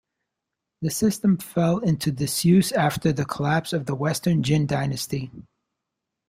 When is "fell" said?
1.37-1.77